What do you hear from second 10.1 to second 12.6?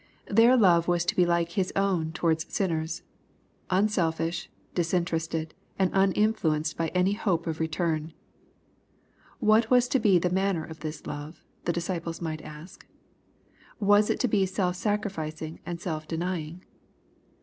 the manner of this love? the disciples might